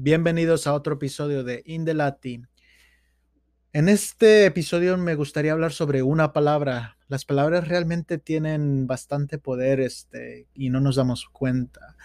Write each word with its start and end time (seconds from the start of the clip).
Bienvenidos 0.00 0.68
a 0.68 0.74
otro 0.74 0.94
episodio 0.94 1.42
de 1.42 1.64
Indelati. 1.66 2.40
En 3.72 3.88
este 3.88 4.46
episodio 4.46 4.96
me 4.96 5.16
gustaría 5.16 5.50
hablar 5.50 5.72
sobre 5.72 6.04
una 6.04 6.32
palabra. 6.32 6.96
Las 7.08 7.24
palabras 7.24 7.66
realmente 7.66 8.16
tienen 8.16 8.86
bastante 8.86 9.38
poder 9.38 9.80
este, 9.80 10.46
y 10.54 10.70
no 10.70 10.78
nos 10.78 10.94
damos 10.94 11.28
cuenta. 11.28 11.96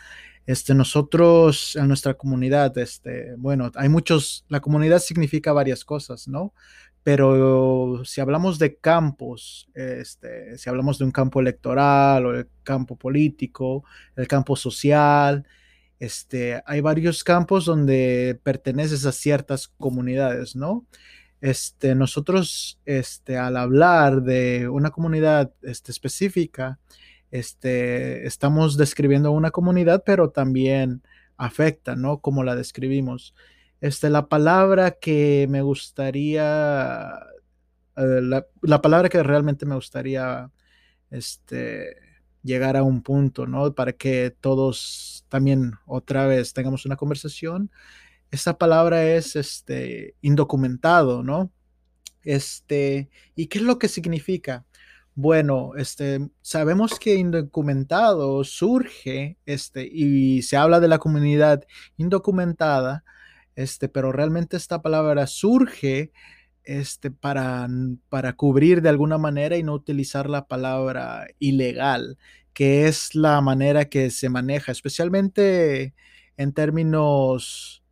Este, 0.48 0.74
nosotros 0.74 1.76
en 1.76 1.88
nuestra 1.88 2.16
comunidad, 2.16 2.76
este, 2.80 3.36
bueno, 3.38 3.72
hay 3.76 3.90
muchos, 3.90 4.44
la 4.50 4.60
comunidad 4.60 4.98
significa 4.98 5.54
varias 5.54 5.86
cosas, 5.86 6.28
¿no? 6.28 6.52
Pero 7.04 8.04
si 8.06 8.22
hablamos 8.22 8.58
de 8.58 8.76
campos, 8.78 9.70
este, 9.76 10.58
si 10.58 10.68
hablamos 10.68 10.98
de 10.98 11.06
un 11.06 11.12
campo 11.12 11.40
electoral 11.40 12.26
o 12.26 12.34
el 12.34 12.48
campo 12.64 12.96
político, 12.96 13.84
el 14.16 14.28
campo 14.28 14.56
social, 14.56 15.46
este, 16.00 16.62
hay 16.66 16.82
varios 16.82 17.24
campos 17.24 17.66
donde 17.66 18.40
perteneces 18.44 19.06
a 19.06 19.12
ciertas 19.12 19.68
comunidades, 19.68 20.56
¿no? 20.56 20.86
Este, 21.42 21.94
nosotros, 21.96 22.80
este, 22.86 23.38
al 23.38 23.58
hablar 23.58 24.22
de 24.24 24.70
una 24.70 24.92
comunidad 24.92 25.54
este, 25.62 25.92
específica, 25.92 26.80
este, 27.32 28.26
estamos 28.28 28.78
describiendo 28.78 29.32
una 29.32 29.52
comunidad, 29.52 30.04
pero 30.06 30.30
también 30.30 31.02
afecta, 31.38 31.96
¿no? 31.96 32.20
Como 32.20 32.44
la 32.44 32.56
describimos. 32.56 33.36
Este, 33.82 34.10
la 34.10 34.30
palabra 34.30 34.92
que 34.92 35.48
me 35.50 35.62
gustaría, 35.62 37.20
eh, 37.98 38.22
la, 38.22 38.46
la, 38.62 38.82
palabra 38.82 39.10
que 39.10 39.22
realmente 39.24 39.66
me 39.66 39.76
gustaría, 39.76 40.50
este, 41.12 41.98
llegar 42.44 42.78
a 42.78 42.84
un 42.84 43.02
punto, 43.02 43.48
¿no? 43.48 43.74
Para 43.74 43.94
que 43.94 44.36
todos 44.42 45.26
también 45.30 45.74
otra 45.86 46.28
vez 46.28 46.54
tengamos 46.54 46.86
una 46.86 46.96
conversación. 46.98 47.72
Esa 48.32 48.58
palabra 48.58 49.04
es, 49.06 49.36
este, 49.36 50.16
indocumentado, 50.22 51.24
¿no? 51.24 51.52
Este, 52.24 53.10
¿y 53.36 53.48
qué 53.48 53.60
es 53.60 53.64
lo 53.64 53.80
que 53.80 53.88
significa? 53.88 54.66
Bueno, 55.16 55.74
este, 55.78 56.30
sabemos 56.42 57.00
que 57.00 57.16
indocumentado 57.16 58.44
surge, 58.44 59.38
este, 59.46 59.88
y 59.92 60.42
se 60.42 60.58
habla 60.58 60.80
de 60.80 60.88
la 60.88 60.98
comunidad 61.00 61.64
indocumentada, 61.98 63.04
este, 63.56 63.90
pero 63.90 64.12
realmente 64.12 64.58
esta 64.58 64.82
palabra 64.82 65.28
surge, 65.28 66.12
este, 66.64 67.12
para, 67.12 67.68
para 68.10 68.34
cubrir 68.34 68.82
de 68.82 68.90
alguna 68.90 69.18
manera 69.18 69.58
y 69.58 69.64
no 69.64 69.74
utilizar 69.74 70.30
la 70.30 70.48
palabra 70.48 71.28
ilegal, 71.40 72.18
que 72.54 72.88
es 72.88 73.16
la 73.16 73.42
manera 73.42 73.86
que 73.86 74.10
se 74.10 74.30
maneja, 74.30 74.72
especialmente 74.72 75.94
en 76.38 76.54
términos 76.54 77.84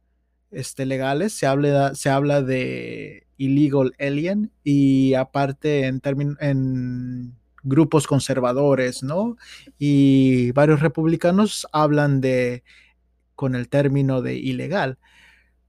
este, 0.52 0.86
legales, 0.86 1.34
se 1.34 1.48
habla, 1.48 1.96
se 1.96 2.10
habla 2.10 2.42
de 2.42 3.28
illegal 3.38 3.94
alien 4.00 4.52
y 4.64 5.14
aparte 5.16 5.88
en, 5.88 6.02
en 6.40 7.36
grupos 7.64 8.08
conservadores, 8.08 9.04
¿no? 9.04 9.38
Y 9.80 10.52
varios 10.52 10.80
republicanos 10.82 11.68
hablan 11.72 12.22
de 12.22 12.64
con 13.36 13.56
el 13.56 13.70
término 13.70 14.22
de 14.22 14.36
ilegal. 14.36 15.00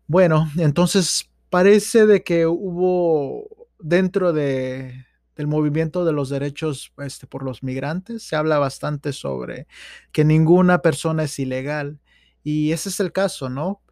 Bueno, 0.07 0.51
entonces 0.59 1.31
parece 1.49 2.07
de 2.07 2.23
que 2.23 2.47
hubo 2.47 3.49
dentro 3.79 4.33
de, 4.33 5.07
del 5.43 5.49
movimiento 5.49 6.05
de 6.05 6.13
los 6.13 6.29
derechos 6.29 6.93
este, 6.99 7.27
por 7.27 7.43
los 7.43 7.65
migrantes, 7.65 8.23
se 8.23 8.37
habla 8.37 8.61
bastante 8.61 9.13
sobre 9.13 9.67
que 10.13 10.25
ninguna 10.25 10.79
persona 10.79 11.25
es 11.25 11.37
ilegal 11.41 11.99
y 12.45 12.71
ese 12.71 12.91
es 12.91 13.01
el 13.01 13.11
caso, 13.11 13.49
¿no? 13.49 13.83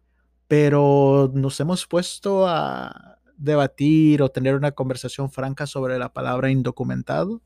Pero 0.47 1.29
nos 1.33 1.59
hemos 1.59 1.85
puesto 1.85 2.47
a 2.47 3.17
debatir 3.35 4.21
o 4.21 4.29
tener 4.29 4.55
una 4.55 4.71
conversación 4.71 5.29
franca 5.29 5.67
sobre 5.67 5.99
la 5.99 6.13
palabra 6.13 6.49
indocumentado. 6.49 7.41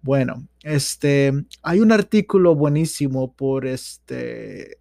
Bueno, 0.00 0.46
este, 0.62 1.32
hay 1.62 1.80
un 1.80 1.90
artículo 1.90 2.54
buenísimo 2.54 3.32
por 3.34 3.66
este 3.66 4.78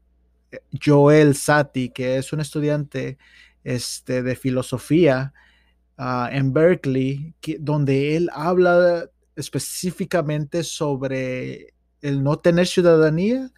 Joel 0.79 1.35
Sati, 1.35 1.89
que 1.89 2.17
es 2.17 2.33
un 2.33 2.39
estudiante 2.39 3.17
este, 3.63 4.21
de 4.21 4.35
filosofía 4.35 5.33
uh, 5.97 6.27
en 6.31 6.53
Berkeley, 6.53 7.33
que, 7.41 7.57
donde 7.59 8.15
él 8.15 8.29
habla 8.33 9.09
específicamente 9.35 10.63
sobre 10.63 11.73
el 12.01 12.23
no 12.23 12.37
tener 12.39 12.67
ciudadanía 12.67 13.51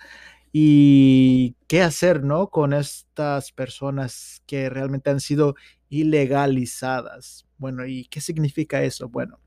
y 0.52 1.56
qué 1.68 1.82
hacer, 1.82 2.24
¿no? 2.24 2.50
Con 2.50 2.74
estas 2.74 3.52
personas 3.52 4.42
que 4.46 4.70
realmente 4.70 5.10
han 5.10 5.20
sido 5.20 5.56
ilegalizadas. 5.90 7.46
Bueno, 7.58 7.86
¿y 7.86 8.06
qué 8.06 8.22
significa 8.22 8.84
eso? 8.84 9.10
Bueno, 9.10 9.40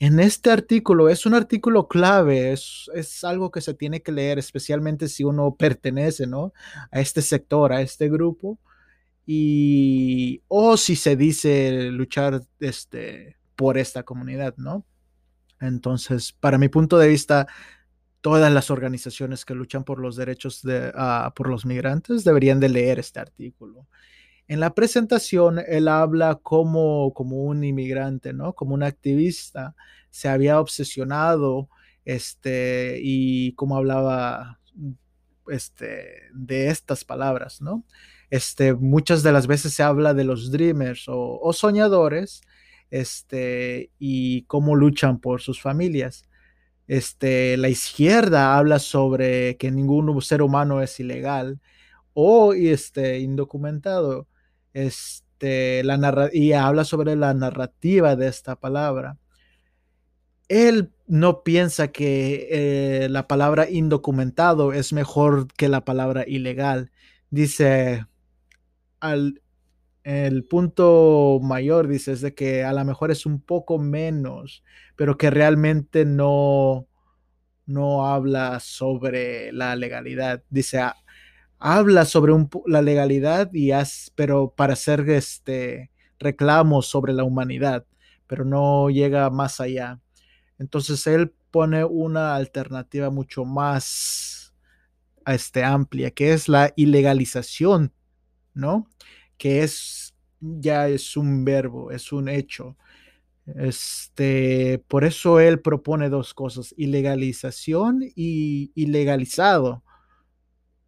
en 0.00 0.20
este 0.20 0.50
artículo 0.50 1.08
es 1.08 1.26
un 1.26 1.34
artículo 1.34 1.88
clave, 1.88 2.52
es, 2.52 2.90
es, 2.94 3.24
algo 3.24 3.50
que 3.50 3.60
se 3.60 3.74
tiene 3.74 4.02
que 4.02 4.12
leer, 4.12 4.38
especialmente 4.38 5.08
si 5.08 5.24
uno 5.24 5.56
pertenece, 5.56 6.26
¿no? 6.26 6.52
A 6.92 7.00
este 7.00 7.22
sector, 7.22 7.72
a 7.72 7.80
este 7.80 8.08
grupo. 8.08 8.58
Y, 9.30 10.42
o 10.48 10.78
si 10.78 10.96
se 10.96 11.14
dice 11.14 11.90
luchar 11.90 12.40
este, 12.60 13.36
por 13.56 13.76
esta 13.76 14.02
comunidad, 14.02 14.54
¿no? 14.56 14.86
Entonces, 15.60 16.32
para 16.32 16.56
mi 16.56 16.70
punto 16.70 16.96
de 16.96 17.08
vista, 17.08 17.46
todas 18.22 18.50
las 18.50 18.70
organizaciones 18.70 19.44
que 19.44 19.52
luchan 19.52 19.84
por 19.84 20.00
los 20.00 20.16
derechos 20.16 20.62
de, 20.62 20.94
uh, 20.96 21.30
por 21.34 21.50
los 21.50 21.66
migrantes 21.66 22.24
deberían 22.24 22.58
de 22.58 22.70
leer 22.70 22.98
este 22.98 23.20
artículo. 23.20 23.86
En 24.46 24.60
la 24.60 24.74
presentación, 24.74 25.58
él 25.58 25.88
habla 25.88 26.36
como, 26.42 27.12
como 27.12 27.36
un 27.44 27.64
inmigrante, 27.64 28.32
¿no? 28.32 28.54
Como 28.54 28.72
un 28.72 28.82
activista, 28.82 29.74
se 30.08 30.30
había 30.30 30.58
obsesionado, 30.58 31.68
este, 32.06 32.98
y 33.02 33.52
como 33.56 33.76
hablaba, 33.76 34.58
este, 35.48 36.30
de 36.32 36.70
estas 36.70 37.04
palabras, 37.04 37.60
¿no? 37.60 37.84
Este, 38.30 38.74
muchas 38.74 39.22
de 39.22 39.32
las 39.32 39.46
veces 39.46 39.72
se 39.74 39.82
habla 39.82 40.14
de 40.14 40.24
los 40.24 40.50
dreamers 40.50 41.04
o, 41.08 41.52
soñadores, 41.52 42.42
este, 42.90 43.90
y 43.98 44.42
cómo 44.42 44.76
luchan 44.76 45.18
por 45.18 45.40
sus 45.40 45.60
familias. 45.60 46.26
Este, 46.86 47.56
la 47.56 47.68
izquierda 47.68 48.56
habla 48.56 48.78
sobre 48.78 49.56
que 49.58 49.70
ningún 49.70 50.22
ser 50.22 50.42
humano 50.42 50.82
es 50.82 50.98
ilegal 51.00 51.60
o 52.14 52.54
indocumentado 52.54 54.26
la 55.40 56.30
y 56.32 56.52
habla 56.52 56.84
sobre 56.84 57.16
la 57.16 57.34
narrativa 57.34 58.16
de 58.16 58.28
esta 58.28 58.56
palabra. 58.56 59.18
Él 60.48 60.90
no 61.06 61.42
piensa 61.42 61.88
que 61.88 62.48
eh, 62.50 63.08
la 63.10 63.28
palabra 63.28 63.68
indocumentado 63.70 64.72
es 64.72 64.92
mejor 64.92 65.48
que 65.54 65.68
la 65.68 65.84
palabra 65.84 66.24
ilegal. 66.26 66.90
Dice, 67.30 68.06
al, 69.00 69.42
el 70.04 70.44
punto 70.44 71.40
mayor, 71.42 71.88
dice, 71.88 72.12
es 72.12 72.20
de 72.20 72.34
que 72.34 72.64
a 72.64 72.72
lo 72.72 72.84
mejor 72.84 73.10
es 73.10 73.26
un 73.26 73.40
poco 73.40 73.78
menos, 73.78 74.64
pero 74.96 75.18
que 75.18 75.30
realmente 75.30 76.04
no, 76.04 76.86
no 77.66 78.06
habla 78.06 78.60
sobre 78.60 79.52
la 79.52 79.76
legalidad. 79.76 80.42
Dice, 80.50 80.80
habla 81.58 82.04
sobre 82.04 82.32
la 82.66 82.82
legalidad 82.82 83.50
y 83.52 83.70
pero 84.14 84.54
para 84.56 84.74
hacer 84.74 85.08
este 85.10 85.90
reclamos 86.18 86.86
sobre 86.86 87.12
la 87.12 87.24
humanidad, 87.24 87.86
pero 88.26 88.44
no 88.44 88.90
llega 88.90 89.30
más 89.30 89.60
allá. 89.60 90.00
Entonces 90.58 91.06
él 91.06 91.32
pone 91.50 91.84
una 91.84 92.34
alternativa 92.34 93.10
mucho 93.10 93.44
más 93.44 94.54
este, 95.26 95.64
amplia, 95.64 96.10
que 96.10 96.32
es 96.32 96.48
la 96.48 96.72
ilegalización, 96.76 97.92
¿no? 98.54 98.88
Que 99.38 99.62
es 99.62 100.14
ya 100.40 100.88
es 100.88 101.16
un 101.16 101.44
verbo, 101.44 101.90
es 101.90 102.12
un 102.12 102.28
hecho. 102.28 102.76
Este, 103.46 104.82
por 104.88 105.04
eso 105.04 105.40
él 105.40 105.60
propone 105.60 106.10
dos 106.10 106.34
cosas, 106.34 106.74
ilegalización 106.76 108.02
y 108.14 108.72
ilegalizado 108.74 109.82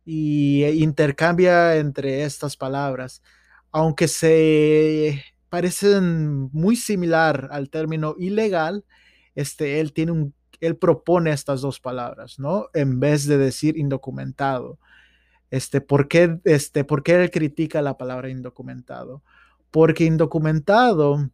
y 0.04 0.64
e 0.64 0.74
intercambia 0.74 1.76
entre 1.76 2.24
estas 2.24 2.56
palabras, 2.56 3.22
aunque 3.72 4.08
se 4.08 5.22
parecen 5.48 6.50
muy 6.52 6.76
similar 6.76 7.48
al 7.52 7.70
término 7.70 8.14
ilegal, 8.18 8.84
este, 9.34 9.80
él 9.80 9.92
tiene 9.92 10.12
un, 10.12 10.34
él 10.60 10.76
propone 10.76 11.30
estas 11.32 11.60
dos 11.60 11.80
palabras, 11.80 12.38
¿no? 12.38 12.66
En 12.74 13.00
vez 13.00 13.26
de 13.26 13.38
decir 13.38 13.76
indocumentado. 13.78 14.78
Este, 15.50 15.80
¿por 15.80 16.08
qué, 16.08 16.38
este, 16.44 16.84
¿por 16.84 17.02
qué 17.02 17.22
él 17.22 17.30
critica 17.30 17.82
la 17.82 17.98
palabra 17.98 18.28
indocumentado? 18.28 19.22
Porque 19.70 20.04
indocumentado, 20.04 21.30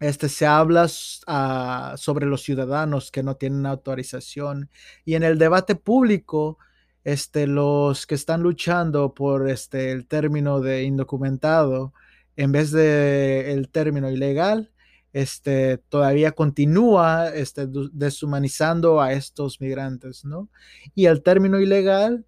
este, 0.00 0.28
se 0.28 0.46
habla 0.46 0.84
uh, 0.86 1.96
sobre 1.96 2.26
los 2.26 2.42
ciudadanos 2.42 3.10
que 3.10 3.22
no 3.22 3.36
tienen 3.36 3.66
autorización 3.66 4.68
y 5.04 5.14
en 5.14 5.22
el 5.22 5.38
debate 5.38 5.76
público, 5.76 6.58
este, 7.04 7.46
los 7.46 8.06
que 8.06 8.14
están 8.14 8.42
luchando 8.42 9.14
por 9.14 9.48
este, 9.48 9.92
el 9.92 10.06
término 10.06 10.60
de 10.60 10.84
indocumentado, 10.84 11.92
en 12.36 12.52
vez 12.52 12.72
de 12.72 13.52
el 13.52 13.68
término 13.68 14.10
ilegal, 14.10 14.72
este, 15.12 15.78
todavía 15.78 16.32
continúa 16.32 17.28
este, 17.28 17.68
deshumanizando 17.92 19.00
a 19.00 19.12
estos 19.12 19.60
migrantes, 19.60 20.24
¿no? 20.24 20.48
Y 20.94 21.06
el 21.06 21.22
término 21.22 21.60
ilegal 21.60 22.26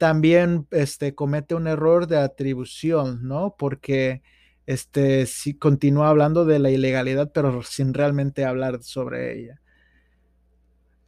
también 0.00 0.66
este, 0.70 1.14
comete 1.14 1.54
un 1.54 1.66
error 1.66 2.06
de 2.06 2.16
atribución, 2.16 3.20
¿no? 3.28 3.54
Porque 3.58 4.22
este, 4.64 5.26
si 5.26 5.52
continúa 5.52 6.08
hablando 6.08 6.46
de 6.46 6.58
la 6.58 6.70
ilegalidad, 6.70 7.32
pero 7.34 7.62
sin 7.62 7.92
realmente 7.92 8.46
hablar 8.46 8.82
sobre 8.82 9.38
ella. 9.38 9.60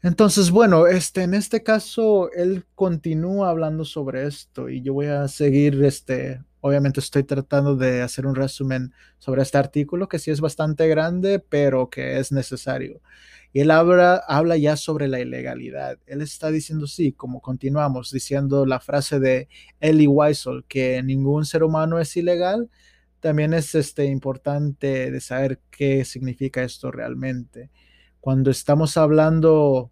Entonces, 0.03 0.51
bueno, 0.51 0.87
este, 0.89 1.23
en 1.23 1.33
este 1.33 1.63
caso, 1.63 2.31
él 2.33 2.67
continúa 2.75 3.49
hablando 3.49 3.87
sobre 3.87 4.27
esto 4.27 4.69
y 4.69 4.83
yo 4.83 4.93
voy 4.93 5.07
a 5.07 5.27
seguir, 5.27 5.83
este, 5.83 6.43
obviamente 6.61 7.01
estoy 7.01 7.25
tratando 7.25 7.77
de 7.77 8.03
hacer 8.03 8.27
un 8.27 8.35
resumen 8.35 8.93
sobre 9.19 9.41
este 9.41 9.57
artículo 9.57 10.07
que 10.07 10.19
sí 10.19 10.31
es 10.31 10.43
bastante 10.43 10.87
grande, 10.87 11.39
pero 11.39 11.89
que 11.89 12.19
es 12.19 12.31
necesario. 12.31 13.01
Y 13.53 13.61
él 13.61 13.71
habla, 13.71 14.25
ya 14.57 14.77
sobre 14.77 15.09
la 15.09 15.21
ilegalidad. 15.21 15.99
Él 16.07 16.23
está 16.23 16.51
diciendo, 16.51 16.87
sí, 16.87 17.13
como 17.13 17.43
continuamos, 17.43 18.11
diciendo 18.11 18.65
la 18.65 18.81
frase 18.81 19.21
de 19.21 19.49
Elie 19.79 20.09
Wiesel, 20.09 20.65
que 20.67 21.03
ningún 21.03 21.45
ser 21.45 21.63
humano 21.63 21.99
es 21.99 22.17
ilegal, 22.17 22.71
también 23.21 23.53
es 23.53 23.75
este, 23.75 24.07
importante 24.07 25.11
de 25.11 25.21
saber 25.21 25.61
qué 25.71 26.05
significa 26.05 26.63
esto 26.63 26.91
realmente. 26.91 27.71
Cuando 28.21 28.51
estamos 28.51 28.97
hablando 28.97 29.91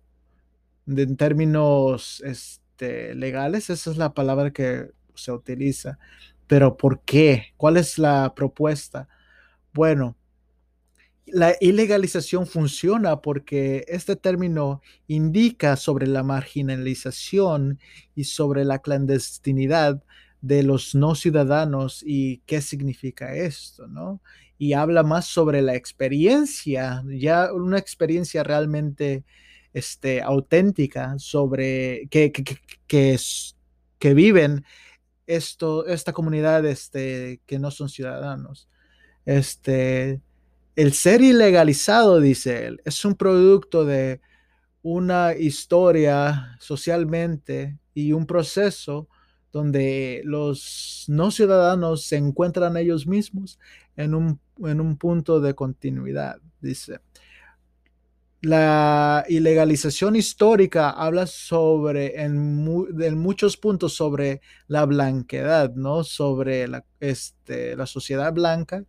de, 0.86 1.02
en 1.02 1.16
términos 1.16 2.22
este, 2.24 3.14
legales, 3.14 3.68
esa 3.68 3.90
es 3.90 3.98
la 3.98 4.14
palabra 4.14 4.52
que 4.52 4.90
se 5.14 5.32
utiliza. 5.32 5.98
Pero 6.46 6.76
¿por 6.76 7.02
qué? 7.02 7.52
¿Cuál 7.58 7.76
es 7.76 7.98
la 7.98 8.32
propuesta? 8.34 9.06
Bueno, 9.72 10.16
la 11.32 11.54
ilegalización 11.60 12.46
funciona 12.46 13.20
porque 13.20 13.84
este 13.88 14.16
término 14.16 14.82
indica 15.06 15.76
sobre 15.76 16.06
la 16.06 16.22
marginalización 16.22 17.78
y 18.14 18.24
sobre 18.24 18.64
la 18.64 18.80
clandestinidad 18.80 20.02
de 20.40 20.62
los 20.62 20.94
no 20.94 21.14
ciudadanos 21.14 22.02
y 22.06 22.38
qué 22.46 22.60
significa 22.60 23.34
esto, 23.34 23.86
¿no? 23.86 24.20
Y 24.58 24.72
habla 24.74 25.02
más 25.02 25.26
sobre 25.26 25.62
la 25.62 25.74
experiencia, 25.74 27.02
ya 27.06 27.52
una 27.52 27.78
experiencia 27.78 28.42
realmente 28.42 29.24
este, 29.72 30.22
auténtica 30.22 31.18
sobre 31.18 32.08
que, 32.10 32.32
que, 32.32 33.18
que, 33.98 34.14
viven 34.14 34.64
esto, 35.26 35.86
esta 35.86 36.12
comunidad 36.12 36.66
este, 36.66 37.40
que 37.46 37.58
no 37.58 37.70
son 37.70 37.88
ciudadanos. 37.88 38.68
Este, 39.24 40.20
el 40.80 40.94
ser 40.94 41.20
ilegalizado, 41.20 42.20
dice 42.20 42.66
él, 42.66 42.80
es 42.86 43.04
un 43.04 43.14
producto 43.14 43.84
de 43.84 44.22
una 44.80 45.34
historia 45.34 46.56
socialmente 46.58 47.78
y 47.92 48.12
un 48.12 48.24
proceso 48.24 49.06
donde 49.52 50.22
los 50.24 51.04
no 51.08 51.30
ciudadanos 51.32 52.06
se 52.06 52.16
encuentran 52.16 52.78
ellos 52.78 53.06
mismos 53.06 53.58
en 53.94 54.14
un, 54.14 54.40
en 54.64 54.80
un 54.80 54.96
punto 54.96 55.40
de 55.40 55.54
continuidad, 55.54 56.38
dice. 56.62 57.00
La 58.40 59.26
ilegalización 59.28 60.16
histórica 60.16 60.88
habla 60.88 61.26
sobre, 61.26 62.22
en, 62.22 63.18
muchos 63.18 63.58
puntos, 63.58 63.92
sobre 63.92 64.40
la 64.66 64.86
blanquedad, 64.86 65.74
¿no? 65.74 66.04
Sobre 66.04 66.66
la, 66.68 66.86
este, 67.00 67.76
la 67.76 67.84
sociedad 67.84 68.32
blanca 68.32 68.86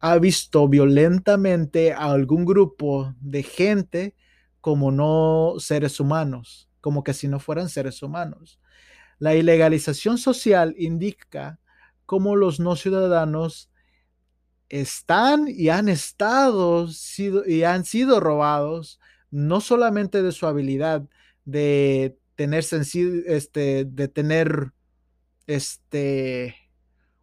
ha 0.00 0.18
visto 0.18 0.68
violentamente 0.68 1.92
a 1.92 2.10
algún 2.10 2.44
grupo 2.44 3.14
de 3.20 3.42
gente 3.42 4.14
como 4.60 4.90
no 4.90 5.54
seres 5.58 6.00
humanos, 6.00 6.68
como 6.80 7.02
que 7.02 7.14
si 7.14 7.28
no 7.28 7.40
fueran 7.40 7.68
seres 7.68 8.02
humanos. 8.02 8.60
La 9.18 9.34
ilegalización 9.34 10.18
social 10.18 10.74
indica 10.78 11.58
cómo 12.06 12.36
los 12.36 12.60
no 12.60 12.76
ciudadanos 12.76 13.70
están 14.68 15.46
y 15.48 15.70
han 15.70 15.88
estado 15.88 16.86
y 17.46 17.62
han 17.62 17.84
sido 17.84 18.20
robados 18.20 19.00
no 19.30 19.60
solamente 19.60 20.22
de 20.22 20.32
su 20.32 20.46
habilidad 20.46 21.08
de 21.44 22.18
tener 22.34 22.64
este, 23.26 23.84
de 23.84 24.08
tener 24.08 24.72
este 25.46 26.54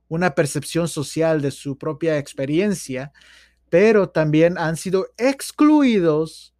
una 0.08 0.36
percepción 0.36 0.88
social 0.88 1.42
de 1.42 1.52
su 1.52 1.78
propia 1.78 2.18
experiencia, 2.18 3.12
pero 3.70 4.10
también 4.10 4.58
han 4.58 4.78
sido 4.78 5.08
excluidos, 5.18 6.54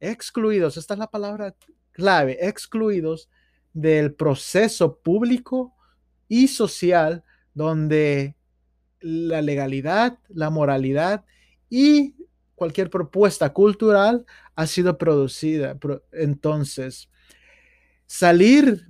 excluidos, 0.00 0.76
esta 0.76 0.94
es 0.94 1.00
la 1.00 1.10
palabra 1.10 1.54
clave, 1.92 2.38
excluidos 2.40 3.28
del 3.72 4.14
proceso 4.14 4.98
público 4.98 5.74
y 6.28 6.48
social 6.48 7.24
donde 7.52 8.36
la 9.00 9.42
legalidad, 9.42 10.18
la 10.28 10.50
moralidad 10.50 11.24
y 11.68 12.14
cualquier 12.54 12.90
propuesta 12.90 13.52
cultural 13.52 14.24
ha 14.54 14.66
sido 14.66 14.96
producida. 14.96 15.76
Entonces, 16.12 17.10
salir 18.06 18.86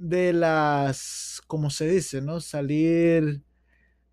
de 0.00 0.32
las, 0.32 1.42
como 1.46 1.68
se 1.68 1.86
dice, 1.86 2.22
¿no? 2.22 2.40
Salir 2.40 3.42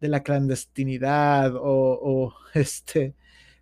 de 0.02 0.08
la 0.10 0.22
clandestinidad 0.22 1.54
o, 1.56 2.34
este, 2.54 3.16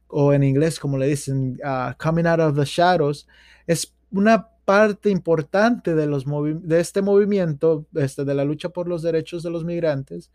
o 0.07 0.33
en 0.33 0.43
inglés, 0.43 0.79
como 0.79 0.97
le 0.97 1.07
dicen, 1.07 1.59
uh, 1.63 1.93
coming 1.97 2.25
out 2.25 2.39
of 2.39 2.55
the 2.55 2.65
shadows, 2.65 3.27
es 3.67 3.93
una 4.11 4.49
parte 4.65 5.11
importante 5.11 5.93
de, 5.93 6.07
los 6.07 6.25
de 6.25 6.79
este 6.79 7.03
movimiento, 7.03 7.85
este, 7.93 8.25
de 8.25 8.33
la 8.33 8.43
lucha 8.43 8.69
por 8.69 8.87
los 8.87 9.03
derechos 9.03 9.43
de 9.43 9.51
los 9.51 9.63
migrantes, 9.63 10.31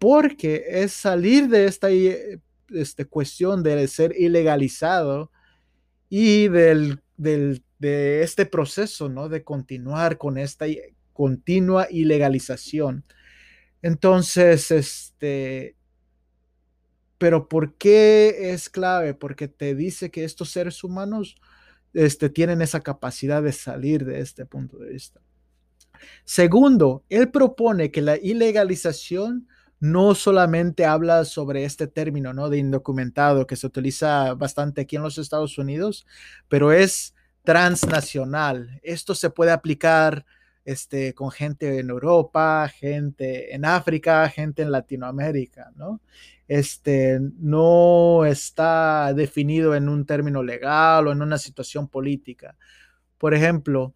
porque 0.00 0.64
es 0.68 0.92
salir 0.92 1.48
de 1.48 1.66
esta 1.66 1.88
este, 2.70 3.04
cuestión 3.04 3.62
de 3.62 3.86
ser 3.86 4.14
ilegalizado 4.18 5.30
y 6.08 6.48
del, 6.48 7.00
del, 7.16 7.62
de 7.78 8.22
este 8.22 8.46
proceso, 8.46 9.08
¿no? 9.08 9.28
De 9.28 9.44
continuar 9.44 10.18
con 10.18 10.38
esta 10.38 10.66
continua 11.20 11.86
ilegalización. 11.90 13.04
Entonces, 13.82 14.70
este, 14.70 15.76
pero 17.18 17.46
¿por 17.46 17.74
qué 17.76 18.54
es 18.54 18.70
clave? 18.70 19.12
Porque 19.12 19.46
te 19.46 19.74
dice 19.74 20.10
que 20.10 20.24
estos 20.24 20.48
seres 20.48 20.82
humanos 20.82 21.36
este, 21.92 22.30
tienen 22.30 22.62
esa 22.62 22.80
capacidad 22.80 23.42
de 23.42 23.52
salir 23.52 24.06
de 24.06 24.20
este 24.20 24.46
punto 24.46 24.78
de 24.78 24.92
vista. 24.94 25.20
Segundo, 26.24 27.04
él 27.10 27.30
propone 27.30 27.90
que 27.90 28.00
la 28.00 28.16
ilegalización 28.16 29.46
no 29.78 30.14
solamente 30.14 30.86
habla 30.86 31.26
sobre 31.26 31.66
este 31.66 31.86
término, 31.86 32.32
¿no? 32.32 32.48
De 32.48 32.56
indocumentado 32.56 33.46
que 33.46 33.56
se 33.56 33.66
utiliza 33.66 34.32
bastante 34.32 34.80
aquí 34.80 34.96
en 34.96 35.02
los 35.02 35.18
Estados 35.18 35.58
Unidos, 35.58 36.06
pero 36.48 36.72
es 36.72 37.14
transnacional. 37.44 38.80
Esto 38.82 39.14
se 39.14 39.28
puede 39.28 39.50
aplicar 39.50 40.24
este, 40.64 41.14
con 41.14 41.30
gente 41.30 41.78
en 41.78 41.90
Europa, 41.90 42.68
gente 42.68 43.54
en 43.54 43.64
África, 43.64 44.28
gente 44.28 44.62
en 44.62 44.72
Latinoamérica, 44.72 45.72
¿no? 45.76 46.00
Este, 46.48 47.20
no 47.38 48.24
está 48.24 49.14
definido 49.14 49.74
en 49.74 49.88
un 49.88 50.04
término 50.04 50.42
legal 50.42 51.06
o 51.06 51.12
en 51.12 51.22
una 51.22 51.38
situación 51.38 51.88
política. 51.88 52.56
Por 53.18 53.34
ejemplo, 53.34 53.94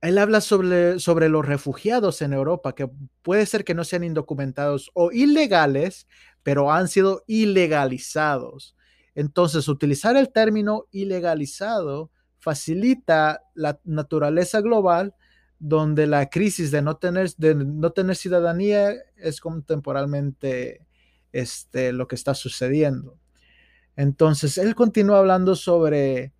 él 0.00 0.18
habla 0.18 0.40
sobre, 0.40 0.98
sobre 0.98 1.28
los 1.28 1.46
refugiados 1.46 2.22
en 2.22 2.32
Europa, 2.32 2.74
que 2.74 2.88
puede 3.22 3.46
ser 3.46 3.64
que 3.64 3.74
no 3.74 3.84
sean 3.84 4.04
indocumentados 4.04 4.90
o 4.94 5.12
ilegales, 5.12 6.06
pero 6.42 6.72
han 6.72 6.88
sido 6.88 7.24
ilegalizados. 7.26 8.76
Entonces, 9.14 9.68
utilizar 9.68 10.16
el 10.16 10.32
término 10.32 10.86
ilegalizado 10.90 12.10
facilita 12.38 13.42
la 13.54 13.78
naturaleza 13.84 14.60
global 14.60 15.14
donde 15.64 16.08
la 16.08 16.28
crisis 16.28 16.72
de 16.72 16.82
no 16.82 16.96
tener, 16.96 17.30
de 17.36 17.54
no 17.54 17.92
tener 17.92 18.16
ciudadanía 18.16 18.94
es 19.16 19.40
contemporalmente 19.40 20.84
este, 21.30 21.92
lo 21.92 22.08
que 22.08 22.16
está 22.16 22.34
sucediendo. 22.34 23.16
Entonces, 23.94 24.58
él 24.58 24.74
continúa 24.74 25.20
hablando 25.20 25.54
sobre, 25.54 26.32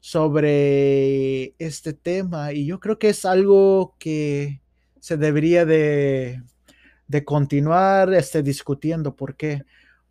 sobre 0.00 1.54
este 1.60 1.92
tema 1.92 2.52
y 2.52 2.66
yo 2.66 2.80
creo 2.80 2.98
que 2.98 3.10
es 3.10 3.24
algo 3.24 3.94
que 4.00 4.60
se 4.98 5.16
debería 5.18 5.64
de, 5.64 6.42
de 7.06 7.24
continuar 7.24 8.12
este, 8.12 8.42
discutiendo. 8.42 9.14
¿Por 9.14 9.36
qué? 9.36 9.62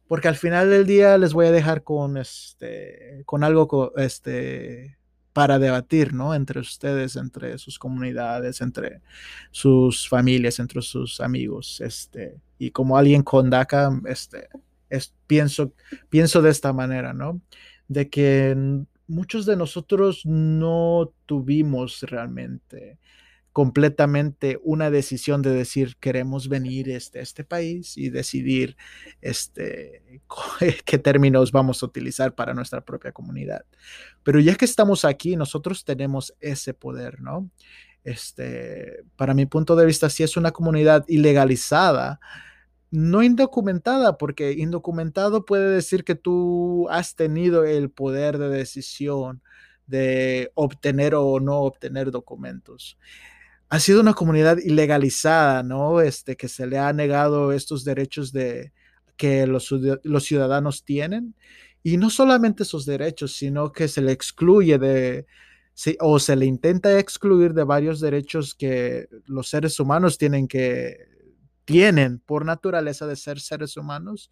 Porque 0.07 0.29
al 0.29 0.37
final 0.37 0.69
del 0.69 0.85
día 0.85 1.17
les 1.17 1.33
voy 1.33 1.47
a 1.47 1.51
dejar 1.51 1.83
con, 1.83 2.15
este, 2.15 3.23
con 3.25 3.43
algo 3.43 3.91
este, 3.97 4.97
para 5.33 5.59
debatir, 5.59 6.13
¿no? 6.13 6.35
Entre 6.35 6.59
ustedes, 6.59 7.15
entre 7.15 7.57
sus 7.57 7.79
comunidades, 7.79 8.61
entre 8.61 9.01
sus 9.51 10.07
familias, 10.07 10.59
entre 10.59 10.81
sus 10.81 11.19
amigos, 11.19 11.81
este, 11.81 12.39
y 12.59 12.71
como 12.71 12.97
alguien 12.97 13.23
con 13.23 13.49
DACA, 13.49 13.99
este, 14.05 14.47
es, 14.89 15.13
pienso, 15.27 15.73
pienso 16.09 16.41
de 16.41 16.51
esta 16.51 16.71
manera, 16.71 17.13
¿no? 17.13 17.41
De 17.87 18.09
que 18.09 18.55
muchos 19.07 19.45
de 19.45 19.57
nosotros 19.57 20.25
no 20.25 21.11
tuvimos 21.25 22.01
realmente 22.03 22.99
completamente 23.53 24.59
una 24.63 24.89
decisión 24.89 25.43
de 25.43 25.51
decir 25.51 25.95
queremos 25.99 26.49
venir 26.49 26.89
este, 26.89 27.19
a 27.19 27.21
este 27.21 27.43
país 27.43 27.95
y 27.97 28.09
decidir 28.09 28.75
este, 29.21 30.19
qué 30.85 30.97
términos 30.97 31.51
vamos 31.51 31.81
a 31.81 31.85
utilizar 31.85 32.33
para 32.33 32.55
nuestra 32.55 32.81
propia 32.81 33.11
comunidad. 33.11 33.63
Pero 34.23 34.39
ya 34.39 34.55
que 34.55 34.65
estamos 34.65 35.05
aquí, 35.05 35.35
nosotros 35.35 35.85
tenemos 35.85 36.33
ese 36.39 36.73
poder, 36.73 37.21
¿no? 37.21 37.49
Este, 38.03 39.03
para 39.15 39.33
mi 39.33 39.45
punto 39.45 39.75
de 39.75 39.85
vista, 39.85 40.09
si 40.09 40.23
es 40.23 40.35
una 40.35 40.51
comunidad 40.51 41.05
ilegalizada, 41.07 42.19
no 42.89 43.23
indocumentada, 43.23 44.17
porque 44.17 44.51
indocumentado 44.53 45.45
puede 45.45 45.69
decir 45.69 46.03
que 46.03 46.15
tú 46.15 46.87
has 46.89 47.15
tenido 47.15 47.65
el 47.65 47.91
poder 47.91 48.39
de 48.39 48.49
decisión 48.49 49.41
de 49.87 50.51
obtener 50.55 51.15
o 51.15 51.39
no 51.39 51.59
obtener 51.59 52.11
documentos. 52.11 52.97
Ha 53.73 53.79
sido 53.79 54.01
una 54.01 54.13
comunidad 54.13 54.59
ilegalizada, 54.59 55.63
¿no? 55.63 55.99
Este, 55.99 56.37
que 56.37 56.47
se 56.47 56.67
le 56.67 56.77
ha 56.77 56.93
negado 56.93 57.51
estos 57.51 57.83
derechos 57.83 58.31
de, 58.31 58.71
que 59.17 59.47
los, 59.47 59.67
ciudadanos 60.23 60.85
tienen. 60.85 61.33
Y 61.81 61.97
no 61.97 62.11
solamente 62.11 62.61
esos 62.61 62.85
derechos, 62.85 63.35
sino 63.35 63.71
que 63.71 63.87
se 63.87 64.03
le 64.03 64.11
excluye 64.11 64.77
de, 64.77 65.25
o 66.01 66.19
se 66.19 66.35
le 66.35 66.45
intenta 66.45 66.99
excluir 66.99 67.55
de 67.55 67.63
varios 67.63 67.99
derechos 67.99 68.53
que 68.53 69.07
los 69.25 69.49
seres 69.49 69.79
humanos 69.79 70.19
tienen 70.19 70.47
que 70.47 71.07
tienen 71.65 72.19
por 72.19 72.45
naturaleza 72.45 73.07
de 73.07 73.15
ser 73.15 73.39
seres 73.39 73.75
humanos 73.75 74.29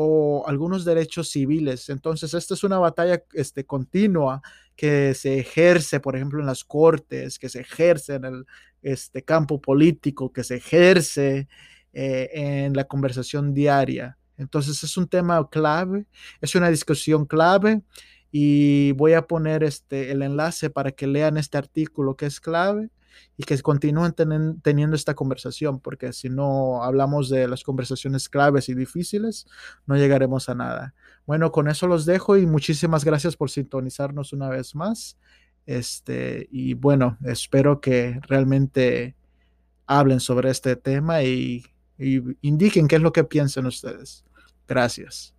o 0.00 0.44
algunos 0.46 0.84
derechos 0.84 1.30
civiles. 1.30 1.88
Entonces, 1.88 2.32
esta 2.32 2.54
es 2.54 2.62
una 2.62 2.78
batalla 2.78 3.24
este, 3.32 3.66
continua 3.66 4.40
que 4.76 5.12
se 5.14 5.40
ejerce, 5.40 5.98
por 5.98 6.14
ejemplo, 6.14 6.38
en 6.38 6.46
las 6.46 6.62
cortes, 6.62 7.36
que 7.40 7.48
se 7.48 7.62
ejerce 7.62 8.14
en 8.14 8.24
el 8.24 8.46
este, 8.82 9.22
campo 9.22 9.60
político, 9.60 10.32
que 10.32 10.44
se 10.44 10.56
ejerce 10.56 11.48
eh, 11.92 12.30
en 12.32 12.74
la 12.74 12.84
conversación 12.84 13.54
diaria. 13.54 14.18
Entonces, 14.36 14.82
es 14.84 14.96
un 14.96 15.08
tema 15.08 15.48
clave, 15.50 16.06
es 16.40 16.54
una 16.54 16.70
discusión 16.70 17.26
clave 17.26 17.82
y 18.30 18.92
voy 18.92 19.14
a 19.14 19.26
poner 19.26 19.64
este, 19.64 20.10
el 20.12 20.22
enlace 20.22 20.70
para 20.70 20.92
que 20.92 21.06
lean 21.06 21.36
este 21.38 21.58
artículo 21.58 22.16
que 22.16 22.26
es 22.26 22.40
clave 22.40 22.90
y 23.36 23.44
que 23.44 23.60
continúen 23.60 24.14
teniendo 24.62 24.96
esta 24.96 25.14
conversación, 25.14 25.80
porque 25.80 26.12
si 26.12 26.28
no 26.28 26.82
hablamos 26.82 27.28
de 27.28 27.48
las 27.48 27.62
conversaciones 27.64 28.28
claves 28.28 28.68
y 28.68 28.74
difíciles, 28.74 29.46
no 29.86 29.96
llegaremos 29.96 30.48
a 30.48 30.54
nada. 30.54 30.94
Bueno, 31.26 31.50
con 31.52 31.68
eso 31.68 31.86
los 31.86 32.06
dejo 32.06 32.36
y 32.36 32.46
muchísimas 32.46 33.04
gracias 33.04 33.36
por 33.36 33.50
sintonizarnos 33.50 34.32
una 34.32 34.48
vez 34.48 34.74
más. 34.74 35.18
Este, 35.68 36.48
y 36.50 36.72
bueno, 36.72 37.18
espero 37.26 37.82
que 37.82 38.20
realmente 38.22 39.14
hablen 39.86 40.18
sobre 40.18 40.48
este 40.48 40.76
tema 40.76 41.22
y, 41.22 41.62
indiquen 41.98 42.88
qué 42.88 42.96
es 42.96 43.02
lo 43.02 43.12
que 43.12 43.22
piensan 43.22 43.66
ustedes. 43.66 44.24
Gracias. 44.66 45.34